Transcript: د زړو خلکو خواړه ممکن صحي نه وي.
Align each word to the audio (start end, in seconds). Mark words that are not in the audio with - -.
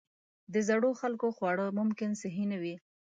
د 0.53 0.55
زړو 0.67 0.89
خلکو 1.01 1.27
خواړه 1.35 1.65
ممکن 1.79 2.09
صحي 2.21 2.45
نه 2.51 2.57
وي. 2.61 2.75